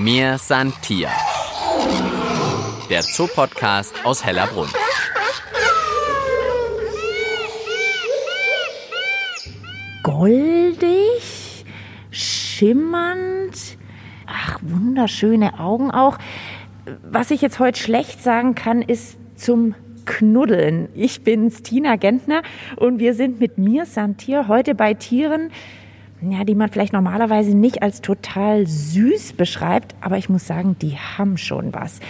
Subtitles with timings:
[0.00, 1.10] Mir san Tier.
[2.88, 4.70] Der Zoopodcast aus Hellerbrunn.
[10.02, 11.64] goldig,
[12.10, 13.76] schimmernd.
[14.26, 16.18] Ach, wunderschöne Augen auch.
[17.02, 19.74] Was ich jetzt heute schlecht sagen kann, ist zum
[20.06, 20.88] Knuddeln.
[20.94, 22.42] Ich bin's, Tina Gentner,
[22.76, 25.50] und wir sind mit mir, Santier, heute bei Tieren,
[26.22, 30.96] ja, die man vielleicht normalerweise nicht als total süß beschreibt, aber ich muss sagen, die
[30.96, 32.00] haben schon was.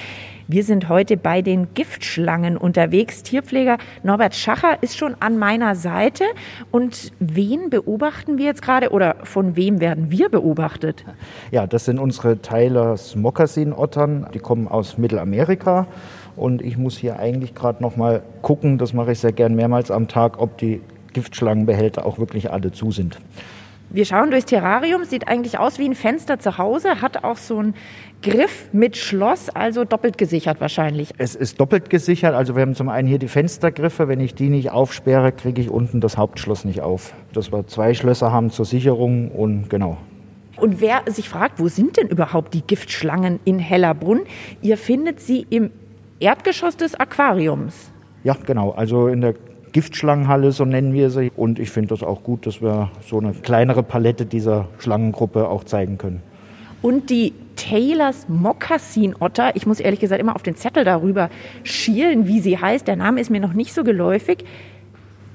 [0.52, 3.22] Wir sind heute bei den Giftschlangen unterwegs.
[3.22, 6.24] Tierpfleger Norbert Schacher ist schon an meiner Seite.
[6.72, 11.04] Und wen beobachten wir jetzt gerade oder von wem werden wir beobachtet?
[11.52, 14.26] Ja, das sind unsere Tylers Mokassinottern.
[14.34, 15.86] Die kommen aus Mittelamerika.
[16.34, 19.92] Und ich muss hier eigentlich gerade noch mal gucken, das mache ich sehr gern mehrmals
[19.92, 20.80] am Tag, ob die
[21.12, 23.20] Giftschlangenbehälter auch wirklich alle zu sind.
[23.92, 27.58] Wir schauen durchs Terrarium, sieht eigentlich aus wie ein Fenster zu Hause, hat auch so
[27.58, 27.74] einen
[28.22, 31.10] Griff mit Schloss, also doppelt gesichert wahrscheinlich.
[31.18, 34.48] Es ist doppelt gesichert, also wir haben zum einen hier die Fenstergriffe, wenn ich die
[34.48, 37.14] nicht aufsperre, kriege ich unten das Hauptschloss nicht auf.
[37.32, 39.96] Dass wir zwei Schlösser haben zur Sicherung und genau.
[40.56, 44.20] Und wer sich fragt, wo sind denn überhaupt die Giftschlangen in Hellerbrunn?
[44.62, 45.72] Ihr findet sie im
[46.20, 47.90] Erdgeschoss des Aquariums.
[48.22, 49.34] Ja, genau, also in der
[49.72, 51.32] Giftschlangenhalle, so nennen wir sie.
[51.36, 55.64] Und ich finde das auch gut, dass wir so eine kleinere Palette dieser Schlangengruppe auch
[55.64, 56.22] zeigen können.
[56.82, 61.28] Und die Taylors Mokassinotter, ich muss ehrlich gesagt immer auf den Zettel darüber
[61.62, 64.44] schielen, wie sie heißt, der Name ist mir noch nicht so geläufig,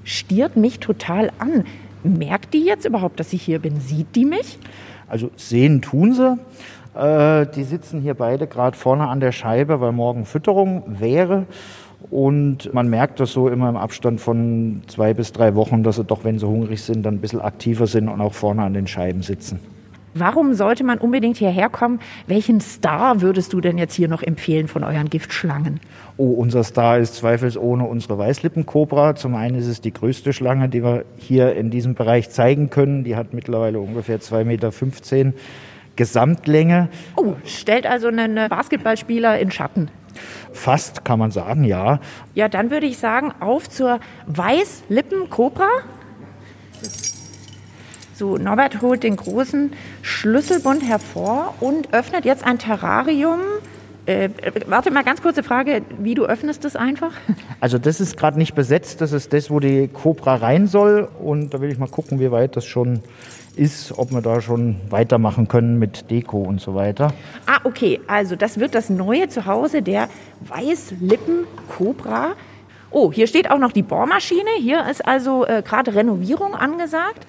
[0.03, 1.65] stiert mich total an.
[2.03, 3.79] Merkt die jetzt überhaupt, dass ich hier bin?
[3.79, 4.57] Sieht die mich?
[5.07, 6.37] Also sehen tun sie.
[6.95, 11.45] Äh, die sitzen hier beide gerade vorne an der Scheibe, weil morgen Fütterung wäre.
[12.09, 16.03] Und man merkt das so immer im Abstand von zwei bis drei Wochen, dass sie
[16.03, 18.87] doch, wenn sie hungrig sind, dann ein bisschen aktiver sind und auch vorne an den
[18.87, 19.59] Scheiben sitzen.
[20.17, 21.99] Warum sollte man unbedingt hierher kommen?
[22.25, 25.81] Welchen Star würdest du denn jetzt hier noch empfehlen von euren Giftschlangen?
[26.15, 29.15] Oh, unser Star ist zweifelsohne unsere Weißlippenkobra.
[29.15, 33.03] Zum einen ist es die größte Schlange, die wir hier in diesem Bereich zeigen können.
[33.03, 35.33] Die hat mittlerweile ungefähr 2,15 Meter
[35.97, 36.87] Gesamtlänge.
[37.17, 39.89] Oh, stellt also einen Basketballspieler in Schatten.
[40.53, 41.99] Fast kann man sagen, ja.
[42.33, 45.67] Ja, dann würde ich sagen, auf zur Weißlippenkobra.
[48.13, 53.39] So, Norbert holt den großen Schlüsselbund hervor und öffnet jetzt ein Terrarium.
[54.05, 54.29] Äh,
[54.67, 57.11] warte mal, ganz kurze Frage, wie du öffnest es einfach?
[57.61, 61.53] Also das ist gerade nicht besetzt, das ist das, wo die Cobra rein soll und
[61.53, 63.01] da will ich mal gucken, wie weit das schon
[63.57, 67.13] ist, ob wir da schon weitermachen können mit Deko und so weiter.
[67.47, 70.09] Ah, okay, also das wird das neue Zuhause der
[70.47, 72.33] Weißlippen-Cobra.
[72.91, 77.25] Oh, hier steht auch noch die Bohrmaschine, hier ist also äh, gerade Renovierung angesagt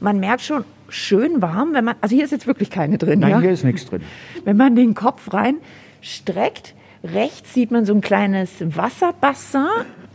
[0.00, 3.20] man merkt schon, schön warm, wenn man, also hier ist jetzt wirklich keine drin.
[3.20, 3.40] Nein, ja?
[3.40, 4.02] hier ist nichts drin.
[4.44, 5.58] Wenn man den Kopf rein
[6.00, 9.66] streckt, rechts sieht man so ein kleines Wasserbassin.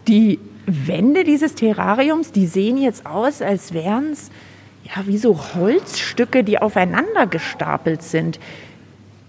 [0.08, 4.32] Die Wände dieses Terrariums, die sehen jetzt aus, als wären es
[4.86, 8.40] ja, wie so Holzstücke, die aufeinander gestapelt sind.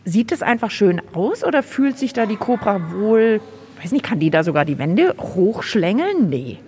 [0.05, 3.41] Sieht es einfach schön aus oder fühlt sich da die Cobra wohl,
[3.83, 6.29] weiß nicht, kann die da sogar die Wände hochschlängeln?
[6.29, 6.59] Nee.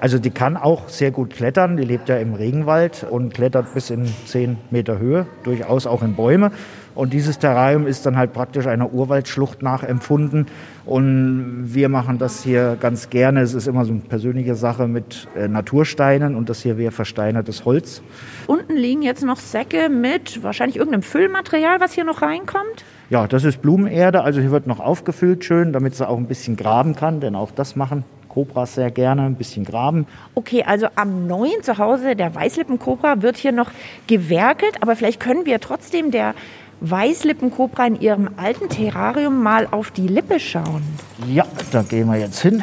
[0.00, 1.76] Also die kann auch sehr gut klettern.
[1.76, 6.14] Die lebt ja im Regenwald und klettert bis in 10 Meter Höhe, durchaus auch in
[6.14, 6.52] Bäume.
[6.98, 10.46] Und dieses Terrarium ist dann halt praktisch einer Urwaldschlucht nachempfunden.
[10.84, 13.40] Und wir machen das hier ganz gerne.
[13.40, 17.64] Es ist immer so eine persönliche Sache mit äh, Natursteinen und das hier wäre versteinertes
[17.64, 18.02] Holz.
[18.48, 22.84] Unten liegen jetzt noch Säcke mit wahrscheinlich irgendeinem Füllmaterial, was hier noch reinkommt.
[23.10, 24.22] Ja, das ist Blumenerde.
[24.22, 27.52] Also hier wird noch aufgefüllt schön, damit sie auch ein bisschen graben kann, denn auch
[27.52, 30.06] das machen Kobras sehr gerne, ein bisschen graben.
[30.34, 33.70] Okay, also am neuen Zuhause der Weißlippenkobra wird hier noch
[34.06, 36.34] gewerkelt, aber vielleicht können wir trotzdem der
[36.80, 40.82] Weißlippenkobra in ihrem alten Terrarium mal auf die Lippe schauen.
[41.26, 42.62] Ja, da gehen wir jetzt hin.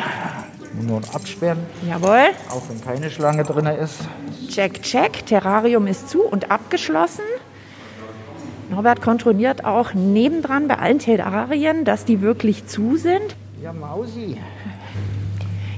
[0.81, 1.59] Nur absperren.
[1.87, 2.29] Jawohl.
[2.49, 3.99] Auch wenn keine Schlange drin ist.
[4.49, 5.25] Check, check.
[5.25, 7.23] Terrarium ist zu und abgeschlossen.
[8.69, 13.35] Norbert kontrolliert auch nebendran bei allen Terrarien, dass die wirklich zu sind.
[13.61, 14.37] Ja, Mausi.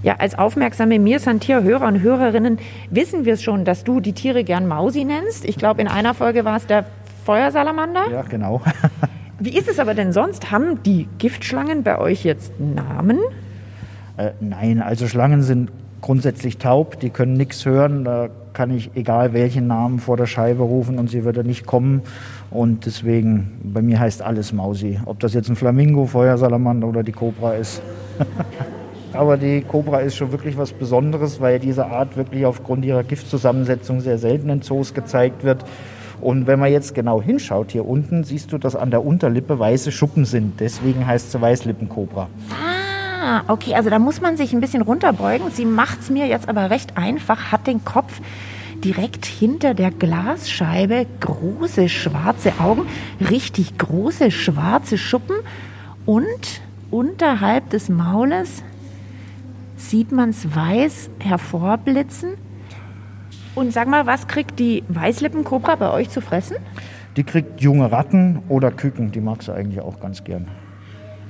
[0.03, 4.43] Ja, als aufmerksame Mir Santier-Hörer und Hörerinnen wissen wir es schon, dass du die Tiere
[4.43, 5.43] gern Mausi nennst.
[5.43, 6.85] Ich glaube, in einer Folge war es der
[7.27, 8.09] Feuersalamander.
[8.09, 8.61] Ja, genau.
[9.39, 10.49] Wie ist es aber denn sonst?
[10.49, 13.19] Haben die Giftschlangen bei euch jetzt Namen?
[14.15, 15.69] Äh, nein, also Schlangen sind
[15.99, 18.05] grundsätzlich taub, die können nichts hören.
[18.05, 22.01] Da kann ich egal welchen Namen vor der Scheibe rufen und sie würde nicht kommen.
[22.49, 25.01] Und deswegen, bei mir heißt alles Mausi.
[25.03, 27.81] Ob das jetzt ein Flamingo, Feuersalamander oder die Cobra ist.
[29.11, 33.99] Aber die Cobra ist schon wirklich was Besonderes, weil diese Art wirklich aufgrund ihrer Giftzusammensetzung
[33.99, 35.65] sehr selten in Zoos gezeigt wird.
[36.21, 39.91] Und wenn man jetzt genau hinschaut hier unten, siehst du, dass an der Unterlippe weiße
[39.91, 40.59] Schuppen sind.
[40.59, 42.27] Deswegen heißt sie Weißlippenkobra.
[42.51, 45.51] Ah, okay, also da muss man sich ein bisschen runterbeugen.
[45.51, 48.21] Sie macht es mir jetzt aber recht einfach, hat den Kopf
[48.83, 52.85] direkt hinter der Glasscheibe, große schwarze Augen,
[53.29, 55.37] richtig große schwarze Schuppen
[56.05, 56.61] und
[56.91, 58.63] unterhalb des Maules
[59.75, 62.29] sieht man es weiß hervorblitzen.
[63.57, 66.57] Und sag mal, was kriegt die Weißlippenkobra bei euch zu fressen?
[67.15, 70.47] Die kriegt junge Ratten oder Küken, die mag sie eigentlich auch ganz gern.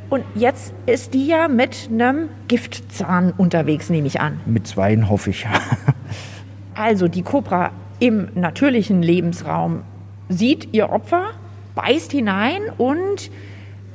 [0.09, 4.41] Und jetzt ist die ja mit einem Giftzahn unterwegs, nehme ich an.
[4.45, 5.47] Mit zweien hoffe ich.
[6.75, 9.81] Also die Kobra im natürlichen Lebensraum
[10.29, 11.31] sieht ihr Opfer,
[11.73, 13.31] beißt hinein und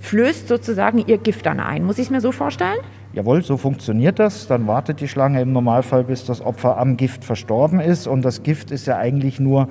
[0.00, 1.85] flößt sozusagen ihr Gift dann ein.
[1.85, 2.81] Muss ich es mir so vorstellen?
[3.12, 4.47] Jawohl, so funktioniert das.
[4.47, 8.06] Dann wartet die Schlange im Normalfall, bis das Opfer am Gift verstorben ist.
[8.06, 9.69] Und das Gift ist ja eigentlich nur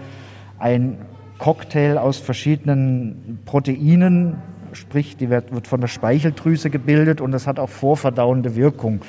[0.60, 0.98] ein
[1.40, 4.36] Cocktail aus verschiedenen Proteinen,
[4.74, 9.02] sprich, die wird, von der Speicheldrüse gebildet und das hat auch vorverdauende Wirkung.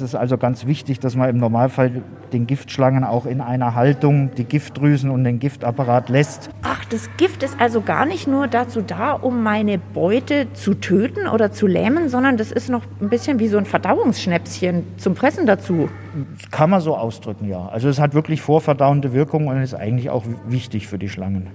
[0.00, 2.00] Es ist also ganz wichtig, dass man im Normalfall
[2.32, 6.48] den Giftschlangen auch in einer Haltung die Giftdrüsen und den Giftapparat lässt.
[6.62, 11.28] Ach, das Gift ist also gar nicht nur dazu da, um meine Beute zu töten
[11.28, 15.44] oder zu lähmen, sondern das ist noch ein bisschen wie so ein Verdauungsschnäpschen zum Fressen
[15.44, 15.90] dazu.
[16.40, 17.68] Das kann man so ausdrücken, ja.
[17.68, 21.48] Also es hat wirklich vorverdauende Wirkung und ist eigentlich auch wichtig für die Schlangen.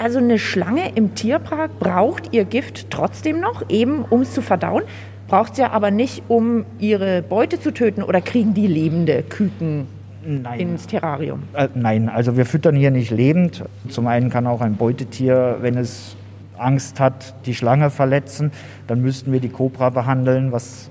[0.00, 4.82] Also eine Schlange im Tierpark braucht ihr Gift trotzdem noch, eben um es zu verdauen
[5.28, 9.86] braucht sie ja aber nicht, um ihre Beute zu töten oder kriegen die lebende Küken
[10.26, 10.60] Nein.
[10.60, 11.42] ins Terrarium?
[11.52, 13.64] Äh, nein, also wir füttern hier nicht lebend.
[13.88, 16.16] Zum einen kann auch ein Beutetier, wenn es
[16.56, 18.52] Angst hat, die Schlange verletzen,
[18.86, 20.88] dann müssten wir die Kobra behandeln, was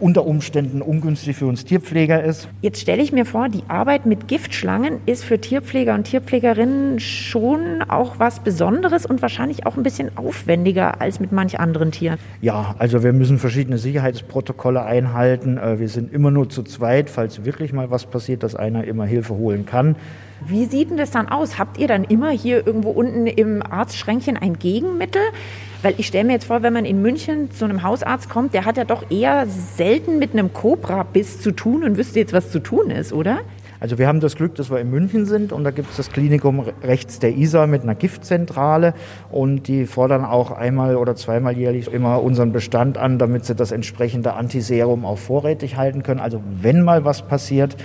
[0.00, 2.48] unter Umständen ungünstig für uns Tierpfleger ist.
[2.62, 7.82] Jetzt stelle ich mir vor, die Arbeit mit Giftschlangen ist für Tierpfleger und Tierpflegerinnen schon
[7.88, 12.18] auch was Besonderes und wahrscheinlich auch ein bisschen aufwendiger als mit manch anderen Tieren.
[12.40, 15.58] Ja, also wir müssen verschiedene Sicherheitsprotokolle einhalten.
[15.58, 19.06] Äh, wir sind immer nur zu zweit, falls wirklich mal was passiert, dass einer immer
[19.06, 19.96] Hilfe holen kann.
[20.46, 21.58] Wie sieht denn das dann aus?
[21.58, 25.22] Habt ihr dann immer hier irgendwo unten im Arztschränkchen ein Gegenmittel?
[25.84, 28.64] Weil ich stelle mir jetzt vor, wenn man in München zu einem Hausarzt kommt, der
[28.64, 32.60] hat ja doch eher selten mit einem Cobra-Biss zu tun und wüsste jetzt, was zu
[32.60, 33.40] tun ist, oder?
[33.80, 36.10] Also wir haben das Glück, dass wir in München sind und da gibt es das
[36.10, 38.94] Klinikum rechts der ISA mit einer Giftzentrale
[39.30, 43.70] und die fordern auch einmal oder zweimal jährlich immer unseren Bestand an, damit sie das
[43.70, 46.20] entsprechende Antiserum auch vorrätig halten können.
[46.20, 47.76] Also wenn mal was passiert,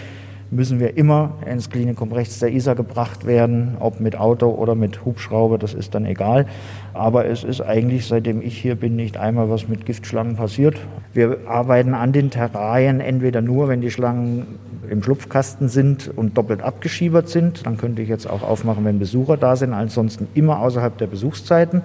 [0.51, 5.05] müssen wir immer ins Klinikum rechts der Isar gebracht werden, ob mit Auto oder mit
[5.05, 6.47] Hubschrauber, das ist dann egal.
[6.93, 10.75] Aber es ist eigentlich, seitdem ich hier bin, nicht einmal was mit Giftschlangen passiert.
[11.13, 14.47] Wir arbeiten an den Terrarien entweder nur, wenn die Schlangen
[14.89, 17.65] im Schlupfkasten sind und doppelt abgeschiebert sind.
[17.65, 19.73] Dann könnte ich jetzt auch aufmachen, wenn Besucher da sind.
[19.73, 21.83] Ansonsten immer außerhalb der Besuchszeiten.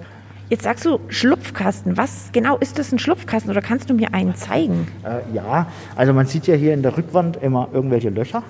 [0.49, 1.97] Jetzt sagst du Schlupfkasten.
[1.97, 4.87] Was genau ist das ein Schlupfkasten oder kannst du mir einen zeigen?
[5.03, 8.43] Äh, ja, also man sieht ja hier in der Rückwand immer irgendwelche Löcher.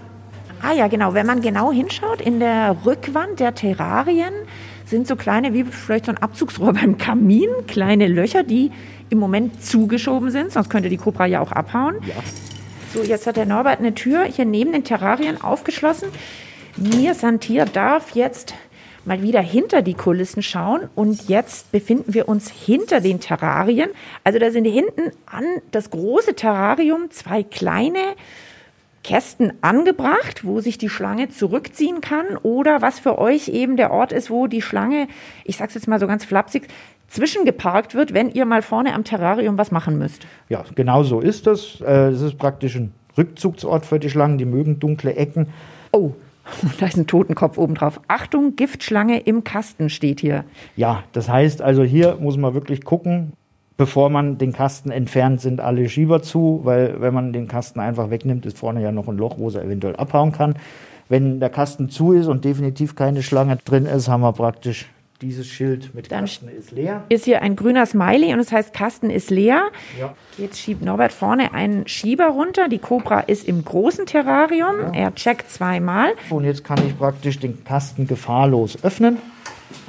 [0.61, 1.13] Ah ja, genau.
[1.13, 4.33] Wenn man genau hinschaut, in der Rückwand der Terrarien
[4.85, 8.71] sind so kleine, wie vielleicht so ein Abzugsrohr beim Kamin, kleine Löcher, die
[9.09, 11.95] im Moment zugeschoben sind, sonst könnte die Cobra ja auch abhauen.
[12.05, 12.15] Ja.
[12.93, 16.09] So, jetzt hat der Norbert eine Tür hier neben den Terrarien aufgeschlossen.
[16.77, 18.53] Mir Santier darf jetzt
[19.05, 20.81] mal wieder hinter die Kulissen schauen.
[20.95, 23.89] Und jetzt befinden wir uns hinter den Terrarien.
[24.23, 27.99] Also da sind hinten an das große Terrarium zwei kleine
[29.03, 34.11] Kästen angebracht, wo sich die Schlange zurückziehen kann oder was für euch eben der Ort
[34.11, 35.07] ist, wo die Schlange,
[35.43, 36.67] ich sag's jetzt mal so ganz flapsig,
[37.07, 40.25] zwischengeparkt wird, wenn ihr mal vorne am Terrarium was machen müsst.
[40.49, 41.79] Ja, genau so ist das.
[41.81, 45.49] Es ist praktisch ein Rückzugsort für die Schlangen, die mögen dunkle Ecken.
[45.91, 46.13] Oh,
[46.79, 47.99] Da ist ein Totenkopf oben drauf.
[48.07, 50.45] Achtung, Giftschlange im Kasten steht hier.
[50.75, 53.33] Ja, das heißt also hier muss man wirklich gucken,
[53.77, 58.09] bevor man den Kasten entfernt, sind alle Schieber zu, weil wenn man den Kasten einfach
[58.09, 60.55] wegnimmt, ist vorne ja noch ein Loch, wo sie eventuell abhauen kann.
[61.07, 64.89] Wenn der Kasten zu ist und definitiv keine Schlange drin ist, haben wir praktisch
[65.21, 67.03] dieses Schild mit Dann Kasten ist leer.
[67.09, 69.69] Ist hier ein grüner Smiley und es heißt Kasten ist leer.
[69.99, 70.13] Ja.
[70.37, 72.67] Jetzt schiebt Norbert vorne einen Schieber runter.
[72.67, 74.75] Die Cobra ist im großen Terrarium.
[74.81, 74.91] Ja.
[74.93, 76.13] Er checkt zweimal.
[76.29, 79.17] Und jetzt kann ich praktisch den Kasten gefahrlos öffnen.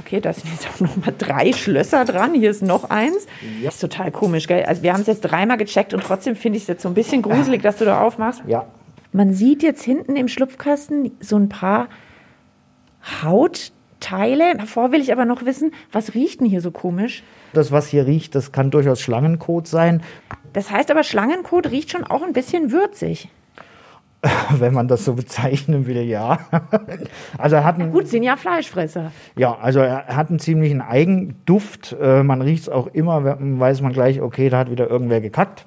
[0.01, 2.35] Okay, da sind jetzt auch noch mal drei Schlösser dran.
[2.35, 3.27] Hier ist noch eins.
[3.43, 3.67] Ja.
[3.67, 4.65] Das ist total komisch, gell?
[4.65, 6.95] Also wir haben es jetzt dreimal gecheckt und trotzdem finde ich es jetzt so ein
[6.95, 8.43] bisschen gruselig, dass du da aufmachst.
[8.47, 8.67] Ja.
[9.13, 11.89] Man sieht jetzt hinten im Schlupfkasten so ein paar
[13.23, 14.57] Haut Teile.
[14.57, 17.23] Davor will ich aber noch wissen, was riecht denn hier so komisch?
[17.53, 20.03] Das, was hier riecht, das kann durchaus Schlangenkot sein.
[20.53, 23.29] Das heißt aber, Schlangenkot riecht schon auch ein bisschen würzig.
[24.59, 26.39] wenn man das so bezeichnen will, ja.
[27.39, 29.13] Also er hat einen, gut, sind ja Fleischfresser.
[29.37, 31.97] Ja, also er hat einen ziemlichen Eigenduft.
[32.01, 35.67] Äh, man riecht es auch immer, weiß man gleich, okay, da hat wieder irgendwer gekackt.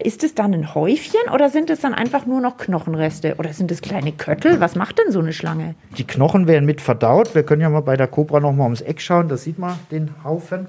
[0.00, 3.34] Ist es dann ein Häufchen oder sind es dann einfach nur noch Knochenreste?
[3.38, 4.60] Oder sind es kleine Köttel?
[4.60, 5.74] Was macht denn so eine Schlange?
[5.96, 7.34] Die Knochen werden mit verdaut.
[7.34, 9.28] Wir können ja mal bei der Cobra noch mal ums Eck schauen.
[9.28, 10.68] Da sieht man den Haufen.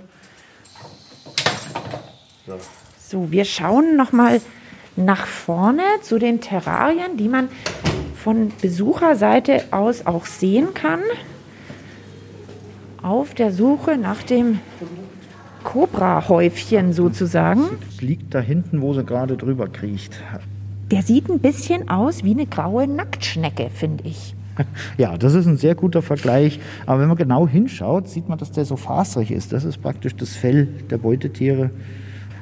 [2.47, 2.53] So,
[2.97, 4.41] so wir schauen noch mal
[4.95, 7.49] nach vorne zu den Terrarien, die man
[8.15, 11.01] von Besucherseite aus auch sehen kann.
[13.03, 14.59] Auf der Suche nach dem
[15.63, 17.61] Cobra-Häufchen sozusagen.
[17.99, 20.21] Liegt da hinten, wo sie gerade drüber kriecht.
[20.91, 24.35] Der sieht ein bisschen aus wie eine graue Nacktschnecke, finde ich.
[24.97, 26.59] Ja, das ist ein sehr guter Vergleich.
[26.85, 29.53] Aber wenn man genau hinschaut, sieht man, dass der so faserig ist.
[29.53, 31.69] Das ist praktisch das Fell der Beutetiere.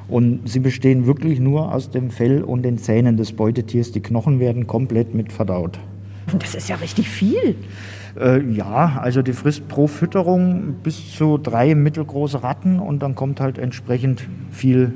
[0.08, 3.92] Und sie bestehen wirklich nur aus dem Fell und den Zähnen des Beutetiers.
[3.92, 5.78] Die Knochen werden komplett mit verdaut.
[6.38, 7.56] Das ist ja richtig viel.
[8.18, 13.40] Äh, ja, also die frisst pro Fütterung bis zu drei mittelgroße Ratten und dann kommt
[13.40, 14.92] halt entsprechend viel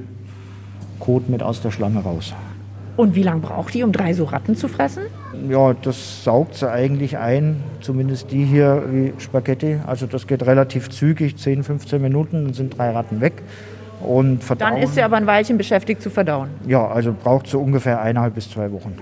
[0.98, 2.34] Kot mit aus der Schlange raus.
[2.96, 5.04] Und wie lange braucht die, um drei so Ratten zu fressen?
[5.48, 9.78] Ja, das saugt sie eigentlich ein, zumindest die hier wie Spaghetti.
[9.86, 13.42] Also das geht relativ zügig, 10, 15 Minuten, dann sind drei Ratten weg.
[14.02, 14.72] Und verdauen.
[14.72, 16.50] Dann ist sie aber ein Weilchen beschäftigt zu verdauen.
[16.66, 18.94] Ja, also braucht sie ungefähr eineinhalb bis zwei Wochen.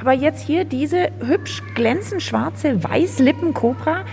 [0.00, 4.04] Aber jetzt hier diese hübsch glänzend schwarze Weißlippenkobra,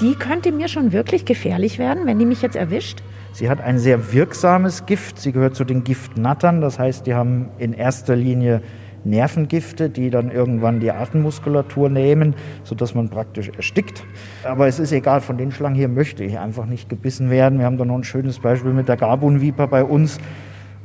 [0.00, 3.02] die könnte mir schon wirklich gefährlich werden, wenn die mich jetzt erwischt.
[3.32, 5.18] Sie hat ein sehr wirksames Gift.
[5.18, 6.60] Sie gehört zu den Giftnattern.
[6.60, 8.62] Das heißt, die haben in erster Linie
[9.04, 14.04] Nervengifte, die dann irgendwann die Atemmuskulatur nehmen, sodass man praktisch erstickt.
[14.44, 17.58] Aber es ist egal, von den Schlangen hier möchte ich einfach nicht gebissen werden.
[17.58, 20.18] Wir haben da noch ein schönes Beispiel mit der Gabunviper bei uns.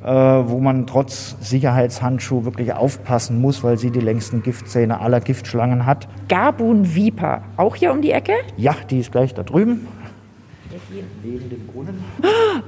[0.06, 5.88] Äh, wo man trotz Sicherheitshandschuh wirklich aufpassen muss, weil sie die längsten Giftzähne aller Giftschlangen
[5.88, 6.08] hat.
[6.30, 8.34] Gabun Viper, auch hier um die Ecke?
[8.56, 9.88] Ja, die ist gleich da drüben.
[11.24, 12.04] Neben dem Brunnen.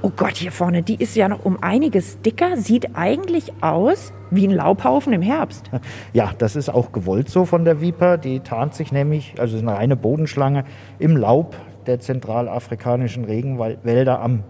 [0.02, 4.48] Oh Gott, hier vorne, die ist ja noch um einiges dicker, sieht eigentlich aus wie
[4.48, 5.70] ein Laubhaufen im Herbst.
[6.12, 8.18] Ja, das ist auch gewollt so von der Viper.
[8.18, 10.64] Die tarnt sich nämlich, also ist eine reine Bodenschlange,
[10.98, 11.54] im Laub
[11.86, 14.42] der zentralafrikanischen Regenwälder am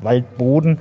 [0.00, 0.78] Waldboden.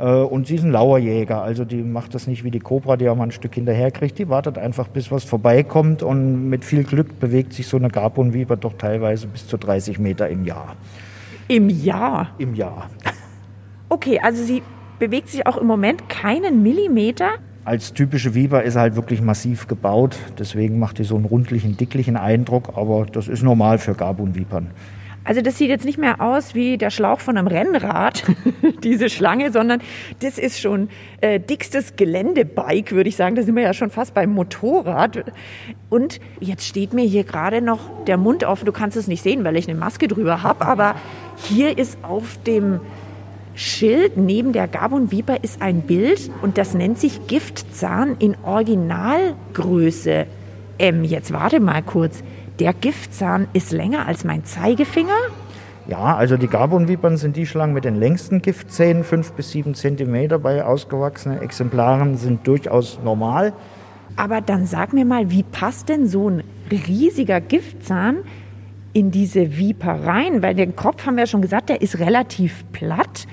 [0.00, 3.08] Äh, und sie ist ein Lauerjäger, also die macht das nicht wie die Cobra, die
[3.08, 4.18] auch mal ein Stück hinterher kriegt.
[4.18, 8.56] Die wartet einfach, bis was vorbeikommt und mit viel Glück bewegt sich so eine Gabonviper
[8.56, 10.76] doch teilweise bis zu 30 Meter im Jahr.
[11.48, 12.30] Im Jahr?
[12.38, 12.88] Im Jahr.
[13.88, 14.62] Okay, also sie
[14.98, 17.30] bewegt sich auch im Moment keinen Millimeter?
[17.64, 21.76] Als typische Viper ist er halt wirklich massiv gebaut, deswegen macht die so einen rundlichen,
[21.76, 24.68] dicklichen Eindruck, aber das ist normal für Gabonvipern.
[25.22, 28.24] Also das sieht jetzt nicht mehr aus wie der Schlauch von einem Rennrad,
[28.82, 29.80] diese Schlange, sondern
[30.20, 30.88] das ist schon
[31.20, 33.36] äh, dickstes Geländebike, würde ich sagen.
[33.36, 35.24] Da sind wir ja schon fast beim Motorrad.
[35.90, 38.64] Und jetzt steht mir hier gerade noch der Mund offen.
[38.64, 40.64] Du kannst es nicht sehen, weil ich eine Maske drüber habe.
[40.64, 40.94] Aber
[41.36, 42.80] hier ist auf dem
[43.54, 50.26] Schild neben der Gabon Viper ist ein Bild und das nennt sich Giftzahn in Originalgröße.
[50.78, 52.22] Ähm, jetzt warte mal kurz.
[52.60, 55.16] Der Giftzahn ist länger als mein Zeigefinger?
[55.88, 60.38] Ja, also die Gabonvipern sind die Schlangen mit den längsten Giftzähnen, fünf bis sieben Zentimeter
[60.38, 63.54] bei ausgewachsenen Exemplaren sind durchaus normal.
[64.16, 68.18] Aber dann sag mir mal, wie passt denn so ein riesiger Giftzahn
[68.92, 70.42] in diese Viper rein?
[70.42, 73.26] Weil den Kopf haben wir ja schon gesagt, der ist relativ platt.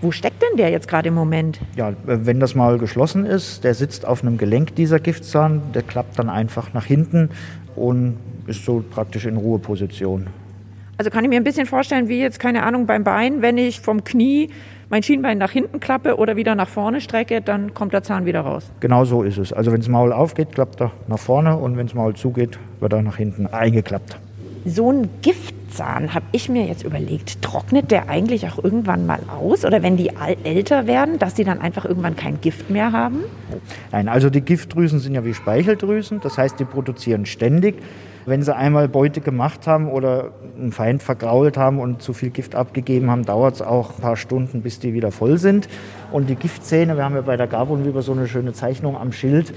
[0.00, 1.60] Wo steckt denn der jetzt gerade im Moment?
[1.76, 6.18] Ja, wenn das mal geschlossen ist, der sitzt auf einem Gelenk dieser Giftzahn, der klappt
[6.18, 7.30] dann einfach nach hinten
[7.74, 10.28] und ist so praktisch in Ruheposition.
[10.98, 13.80] Also kann ich mir ein bisschen vorstellen, wie jetzt, keine Ahnung, beim Bein, wenn ich
[13.80, 14.50] vom Knie
[14.88, 18.40] mein Schienbein nach hinten klappe oder wieder nach vorne strecke, dann kommt der Zahn wieder
[18.40, 18.70] raus.
[18.80, 19.52] Genau so ist es.
[19.52, 22.92] Also wenn das Maul aufgeht, klappt er nach vorne und wenn das Maul zugeht, wird
[22.92, 24.18] er nach hinten eingeklappt.
[24.64, 29.64] So ein Giftzahn, habe ich mir jetzt überlegt, trocknet der eigentlich auch irgendwann mal aus?
[29.64, 30.10] Oder wenn die
[30.44, 33.20] älter werden, dass die dann einfach irgendwann kein Gift mehr haben?
[33.92, 36.20] Nein, also die Giftdrüsen sind ja wie Speicheldrüsen.
[36.20, 37.76] Das heißt, die produzieren ständig.
[38.26, 42.54] Wenn sie einmal Beute gemacht haben oder einen Feind vergrault haben und zu viel Gift
[42.54, 45.66] abgegeben haben, dauert es auch ein paar Stunden, bis die wieder voll sind.
[46.12, 49.12] Und die Giftzähne, wir haben ja bei der Gabon über so eine schöne Zeichnung am
[49.12, 49.54] Schild,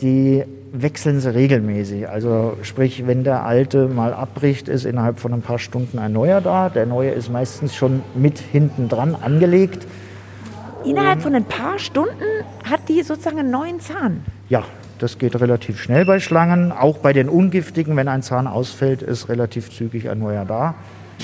[0.00, 2.08] die wechseln sie regelmäßig.
[2.08, 6.40] Also sprich, wenn der alte mal abbricht, ist innerhalb von ein paar Stunden ein neuer
[6.40, 6.68] da.
[6.68, 9.86] Der neue ist meistens schon mit hinten dran angelegt.
[10.84, 14.24] Innerhalb von ein paar Stunden hat die sozusagen einen neuen Zahn.
[14.48, 14.62] Ja,
[14.98, 16.72] das geht relativ schnell bei Schlangen.
[16.72, 20.74] Auch bei den ungiftigen, wenn ein Zahn ausfällt, ist relativ zügig ein neuer da.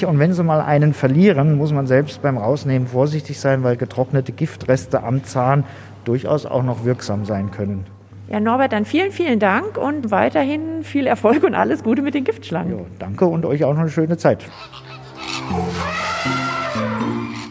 [0.05, 4.33] Und wenn sie mal einen verlieren, muss man selbst beim Rausnehmen vorsichtig sein, weil getrocknete
[4.33, 5.65] Giftreste am Zahn
[6.05, 7.87] durchaus auch noch wirksam sein können.
[8.35, 12.25] Ja, Norbert, dann vielen, vielen Dank und weiterhin viel Erfolg und alles Gute mit den
[12.25, 12.77] Giftschlangen.
[12.77, 14.45] Ja, danke und euch auch noch eine schöne Zeit.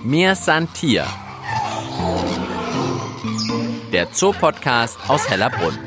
[0.03, 1.05] Mir san Tier.
[3.93, 5.79] Der Zoopodcast aus Hellerbrunn.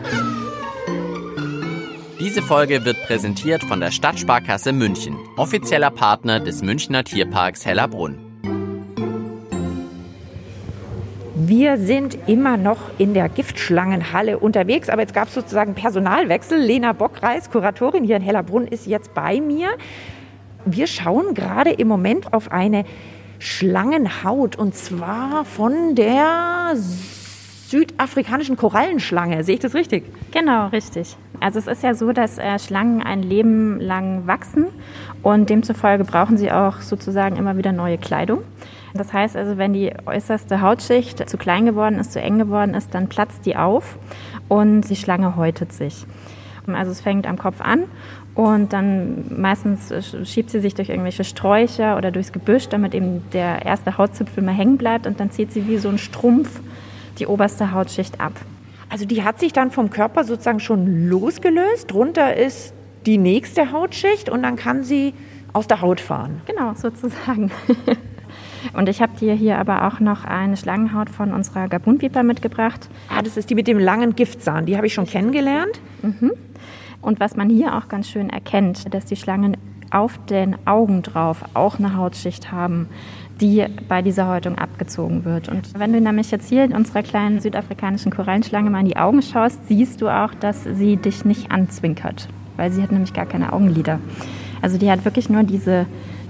[2.19, 8.26] Diese Folge wird präsentiert von der Stadtsparkasse München, offizieller Partner des Münchner Tierparks Hellerbrunn.
[11.49, 16.59] Wir sind immer noch in der Giftschlangenhalle unterwegs, aber jetzt gab es sozusagen Personalwechsel.
[16.59, 19.69] Lena Bockreis, Kuratorin hier in Hellerbrunn, ist jetzt bei mir.
[20.65, 22.85] Wir schauen gerade im Moment auf eine
[23.39, 26.75] Schlangenhaut und zwar von der
[27.71, 29.43] südafrikanischen Korallenschlange.
[29.45, 30.05] Sehe ich das richtig?
[30.33, 31.17] Genau, richtig.
[31.41, 34.67] Also es ist ja so, dass äh, Schlangen ein Leben lang wachsen
[35.23, 38.43] und demzufolge brauchen sie auch sozusagen immer wieder neue Kleidung.
[38.95, 42.95] Das heißt also, wenn die äußerste Hautschicht zu klein geworden ist, zu eng geworden ist,
[42.95, 43.99] dann platzt die auf
[44.49, 46.07] und die Schlange häutet sich.
[46.67, 47.85] Also es fängt am Kopf an
[48.35, 49.93] und dann meistens
[50.25, 54.55] schiebt sie sich durch irgendwelche Sträucher oder durchs Gebüsch, damit eben der erste Hautzipfel mal
[54.55, 56.61] hängen bleibt und dann zieht sie wie so ein Strumpf
[57.19, 58.33] die oberste Hautschicht ab.
[58.89, 61.91] Also die hat sich dann vom Körper sozusagen schon losgelöst.
[61.91, 62.73] Drunter ist
[63.05, 65.15] die nächste Hautschicht und dann kann sie
[65.53, 66.41] aus der Haut fahren.
[66.47, 67.51] Genau, sozusagen.
[68.73, 72.89] Und ich habe dir hier aber auch noch eine Schlangenhaut von unserer Gabunviper mitgebracht.
[73.09, 74.67] Ah, das ist die mit dem langen Giftzahn.
[74.67, 75.81] Die habe ich schon kennengelernt.
[76.03, 76.33] Mhm.
[77.01, 79.57] Und was man hier auch ganz schön erkennt, dass die Schlangen
[79.91, 82.89] auf den Augen drauf auch eine Hautschicht haben,
[83.41, 85.49] die bei dieser Häutung abgezogen wird.
[85.49, 89.23] Und wenn du nämlich jetzt hier in unserer kleinen südafrikanischen Korallenschlange mal in die Augen
[89.23, 93.53] schaust, siehst du auch, dass sie dich nicht anzwinkert, weil sie hat nämlich gar keine
[93.53, 94.01] Augenlider.
[94.63, 95.87] Also die hat wirklich nur diese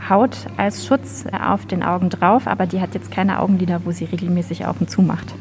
[0.08, 4.04] Haut als Schutz auf den Augen drauf, aber die hat jetzt keine Augenlider, wo sie
[4.04, 5.34] regelmäßig auf und zu macht.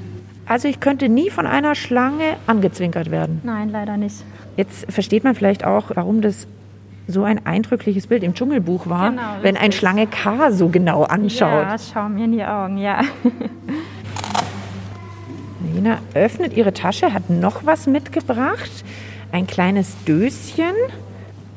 [0.47, 3.41] Also ich könnte nie von einer Schlange angezwinkert werden.
[3.43, 4.23] Nein, leider nicht.
[4.57, 6.47] Jetzt versteht man vielleicht auch, warum das
[7.07, 11.63] so ein eindrückliches Bild im Dschungelbuch war, genau, wenn ein Schlange K so genau anschaut.
[11.63, 13.01] Ja, schau mir in die Augen, ja.
[15.73, 18.71] Nina öffnet ihre Tasche, hat noch was mitgebracht.
[19.31, 20.73] Ein kleines Döschen.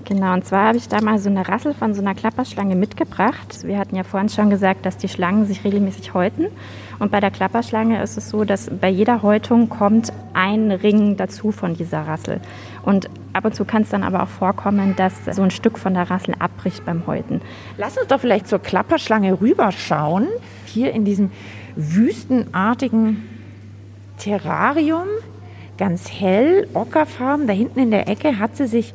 [0.05, 3.63] Genau, und zwar habe ich da mal so eine Rassel von so einer Klapperschlange mitgebracht.
[3.65, 6.47] Wir hatten ja vorhin schon gesagt, dass die Schlangen sich regelmäßig häuten.
[6.99, 11.53] Und bei der Klapperschlange ist es so, dass bei jeder Häutung kommt ein Ring dazu
[11.53, 12.41] von dieser Rassel.
[12.83, 15.94] Und ab und zu kann es dann aber auch vorkommen, dass so ein Stück von
[15.94, 17.40] der Rassel abbricht beim Häuten.
[17.79, 20.27] Lass uns doch vielleicht zur Klapperschlange rüberschauen.
[20.66, 21.31] Hier in diesem
[21.77, 23.22] wüstenartigen
[24.18, 25.07] Terrarium,
[25.79, 27.46] ganz hell, ockerfarben.
[27.46, 28.92] Da hinten in der Ecke hat sie sich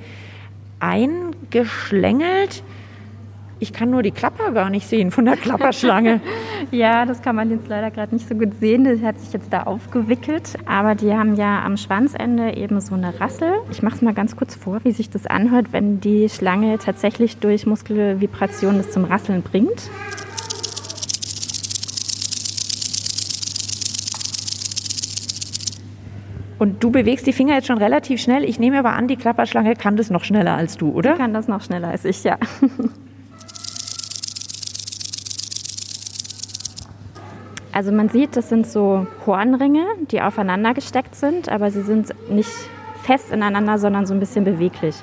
[0.80, 2.64] eingeschlängelt.
[3.64, 6.20] Ich kann nur die Klapper gar nicht sehen von der Klapperschlange.
[6.72, 8.84] ja, das kann man jetzt leider gerade nicht so gut sehen.
[8.84, 10.56] Das hat sich jetzt da aufgewickelt.
[10.66, 13.54] Aber die haben ja am Schwanzende eben so eine Rassel.
[13.72, 17.38] Ich mache es mal ganz kurz vor, wie sich das anhört, wenn die Schlange tatsächlich
[17.38, 19.90] durch Muskelvibration das zum Rasseln bringt.
[26.60, 28.44] Und du bewegst die Finger jetzt schon relativ schnell.
[28.44, 31.14] Ich nehme aber an, die Klapperschlange kann das noch schneller als du, oder?
[31.14, 32.38] Die kann das noch schneller als ich, ja.
[37.74, 42.52] Also man sieht, das sind so Hornringe, die aufeinander gesteckt sind, aber sie sind nicht
[43.04, 44.96] fest ineinander, sondern so ein bisschen beweglich.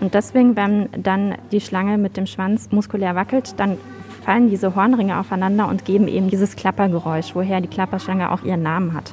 [0.00, 3.78] Und deswegen, wenn dann die Schlange mit dem Schwanz muskulär wackelt, dann
[4.24, 8.94] fallen diese Hornringe aufeinander und geben eben dieses Klappergeräusch, woher die Klapperschlange auch ihren Namen
[8.94, 9.12] hat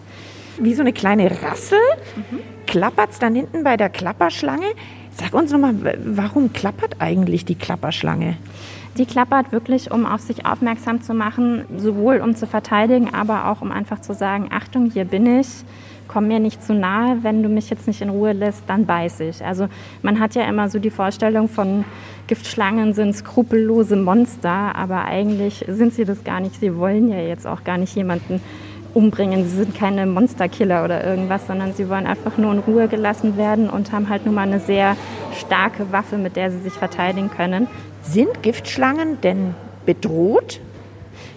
[0.58, 1.80] wie so eine kleine Rassel.
[2.16, 2.40] Mhm.
[2.68, 4.68] Klappert es dann hinten bei der Klapperschlange.
[5.12, 8.38] Sag uns nochmal, warum klappert eigentlich die Klapperschlange?
[8.98, 13.62] Die klappert wirklich, um auf sich aufmerksam zu machen, sowohl um zu verteidigen, aber auch
[13.62, 15.48] um einfach zu sagen, Achtung, hier bin ich,
[16.10, 19.22] komm mir nicht zu nahe, wenn du mich jetzt nicht in Ruhe lässt, dann beiß
[19.22, 19.46] ich.
[19.46, 19.70] Also
[20.02, 21.86] man hat ja immer so die Vorstellung von
[22.28, 26.60] Giftschlangen sind skrupellose Monster, aber eigentlich sind sie das gar nicht.
[26.60, 28.42] Sie wollen ja jetzt auch gar nicht jemanden
[28.94, 29.46] umbringen.
[29.46, 33.70] Sie sind keine Monsterkiller oder irgendwas, sondern sie wollen einfach nur in Ruhe gelassen werden
[33.70, 34.98] und haben halt nun mal eine sehr
[35.38, 37.68] starke Waffe, mit der sie sich verteidigen können.
[38.02, 40.60] Sind Giftschlangen denn bedroht?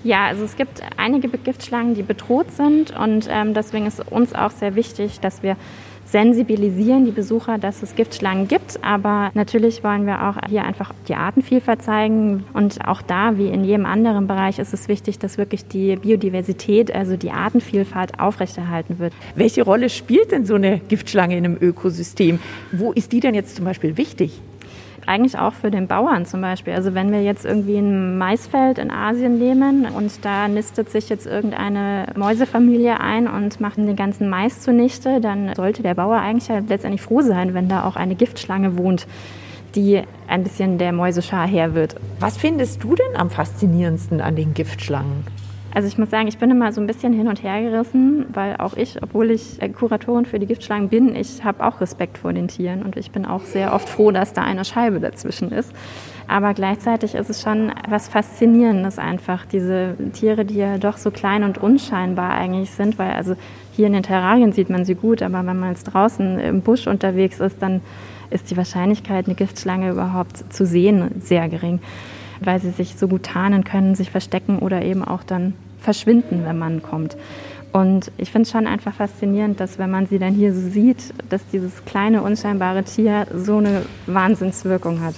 [0.03, 4.51] Ja, also es gibt einige Giftschlangen, die bedroht sind und ähm, deswegen ist uns auch
[4.51, 5.57] sehr wichtig, dass wir
[6.15, 8.79] sensibilisieren die Besucher, dass es Giftschlangen gibt.
[8.83, 12.45] Aber natürlich wollen wir auch hier einfach die Artenvielfalt zeigen.
[12.53, 16.95] Und auch da, wie in jedem anderen Bereich, ist es wichtig, dass wirklich die Biodiversität,
[16.95, 19.13] also die Artenvielfalt aufrechterhalten wird.
[19.35, 22.39] Welche Rolle spielt denn so eine Giftschlange in einem Ökosystem?
[22.71, 24.41] Wo ist die denn jetzt zum Beispiel wichtig?
[25.07, 26.75] Eigentlich auch für den Bauern zum Beispiel.
[26.75, 31.27] Also wenn wir jetzt irgendwie ein Maisfeld in Asien nehmen und da nistet sich jetzt
[31.27, 36.59] irgendeine Mäusefamilie ein und macht den ganzen Mais zunichte, dann sollte der Bauer eigentlich ja
[36.67, 39.07] letztendlich froh sein, wenn da auch eine Giftschlange wohnt,
[39.75, 41.97] die ein bisschen der Mäuseschar her wird.
[42.21, 45.25] Was findest du denn am faszinierendsten an den Giftschlangen?
[45.75, 48.57] Also ich muss sagen, ich bin immer so ein bisschen hin und her gerissen, weil
[48.59, 52.47] auch ich, obwohl ich Kuratorin für die Giftschlangen bin, ich habe auch Respekt vor den
[52.47, 55.75] Tieren und ich bin auch sehr oft froh, dass da eine Scheibe dazwischen ist.
[56.29, 61.43] Aber gleichzeitig ist es schon was Faszinierendes einfach, diese Tiere, die ja doch so klein
[61.43, 63.35] und unscheinbar eigentlich sind, weil also
[63.73, 66.87] hier in den Terrarien sieht man sie gut, aber wenn man jetzt draußen im Busch
[66.87, 67.81] unterwegs ist, dann
[68.31, 71.81] ist die Wahrscheinlichkeit, eine Giftschlange überhaupt zu sehen, sehr gering,
[72.41, 76.59] weil sie sich so gut tarnen können, sich verstecken oder eben auch dann verschwinden, wenn
[76.59, 77.17] man kommt.
[77.73, 81.13] Und ich finde es schon einfach faszinierend, dass wenn man sie dann hier so sieht,
[81.29, 85.15] dass dieses kleine, unscheinbare Tier so eine Wahnsinnswirkung hat.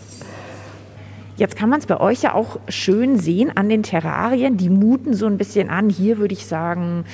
[1.36, 4.56] Jetzt kann man es bei euch ja auch schön sehen an den Terrarien.
[4.56, 5.90] Die muten so ein bisschen an.
[5.90, 7.04] Hier würde ich sagen,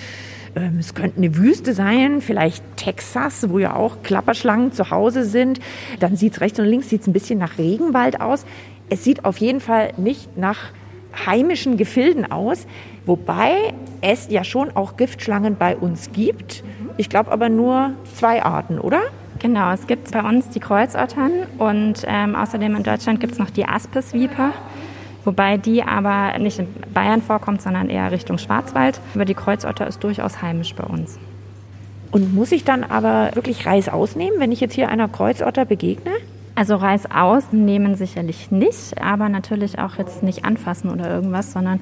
[0.54, 5.58] ähm, es könnte eine Wüste sein, vielleicht Texas, wo ja auch Klapperschlangen zu Hause sind.
[5.98, 8.44] Dann sieht es rechts und links sieht's ein bisschen nach Regenwald aus.
[8.90, 10.70] Es sieht auf jeden Fall nicht nach
[11.27, 12.66] heimischen Gefilden aus,
[13.07, 16.64] wobei es ja schon auch Giftschlangen bei uns gibt.
[16.96, 19.01] Ich glaube aber nur zwei Arten, oder?
[19.38, 23.51] Genau, es gibt bei uns die Kreuzottern und ähm, außerdem in Deutschland gibt es noch
[23.51, 24.53] die Aspesviper,
[25.25, 29.01] wobei die aber nicht in Bayern vorkommt, sondern eher Richtung Schwarzwald.
[29.14, 31.18] Aber die Kreuzotter ist durchaus heimisch bei uns.
[32.12, 36.12] Und muss ich dann aber wirklich Reis ausnehmen, wenn ich jetzt hier einer Kreuzotter begegne?
[36.54, 41.80] Also Reis ausnehmen sicherlich nicht, aber natürlich auch jetzt nicht anfassen oder irgendwas, sondern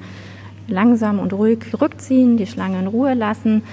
[0.67, 3.63] langsam und ruhig rückziehen, die Schlange in Ruhe lassen.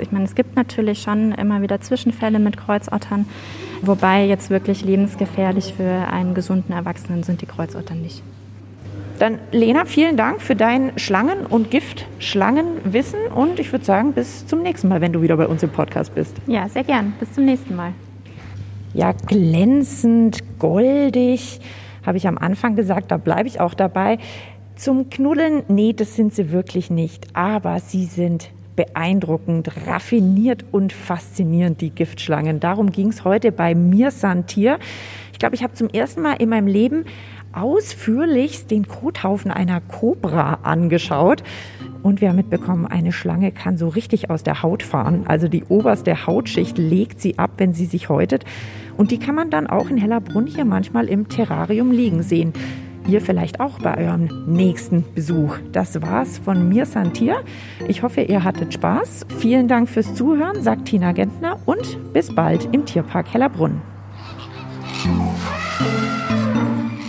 [0.00, 3.26] Ich meine, es gibt natürlich schon immer wieder Zwischenfälle mit Kreuzottern,
[3.82, 8.22] wobei jetzt wirklich lebensgefährlich für einen gesunden Erwachsenen sind die Kreuzottern nicht.
[9.20, 14.62] Dann Lena, vielen Dank für dein Schlangen- und Giftschlangenwissen und ich würde sagen, bis zum
[14.62, 16.36] nächsten Mal, wenn du wieder bei uns im Podcast bist.
[16.46, 17.14] Ja, sehr gern.
[17.18, 17.92] Bis zum nächsten Mal
[18.94, 21.60] ja, glänzend, goldig,
[22.04, 24.18] habe ich am Anfang gesagt, da bleibe ich auch dabei.
[24.76, 31.80] Zum Knuddeln, nee, das sind sie wirklich nicht, aber sie sind beeindruckend, raffiniert und faszinierend,
[31.80, 32.60] die Giftschlangen.
[32.60, 34.78] Darum ging es heute bei mir Santier.
[35.32, 37.04] Ich glaube, ich habe zum ersten Mal in meinem Leben
[37.52, 41.42] ausführlichst den Kothaufen einer Kobra angeschaut.
[42.02, 45.24] Und wir haben mitbekommen, eine Schlange kann so richtig aus der Haut fahren.
[45.26, 48.44] Also die oberste Hautschicht legt sie ab, wenn sie sich häutet.
[48.96, 52.52] Und die kann man dann auch in Hellerbrunn hier manchmal im Terrarium liegen sehen.
[53.08, 55.56] Ihr vielleicht auch bei eurem nächsten Besuch.
[55.72, 57.42] Das war's von mir, Santier.
[57.88, 59.26] Ich hoffe, ihr hattet Spaß.
[59.38, 63.80] Vielen Dank fürs Zuhören, sagt Tina Gentner und bis bald im Tierpark Hellerbrunn.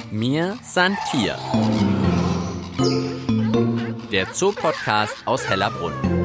[0.10, 1.36] Mir Santier.
[4.12, 6.18] Der Zoopodcast aus Hellerbrunn.